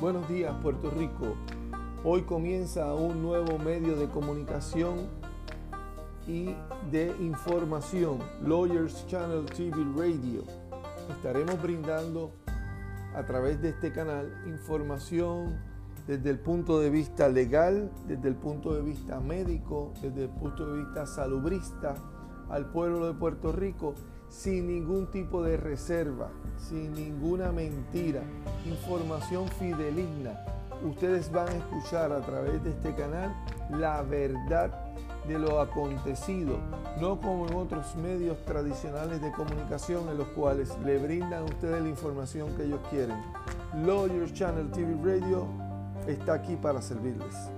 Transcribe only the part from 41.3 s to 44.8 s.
a ustedes la información que ellos quieren. Lawyers Channel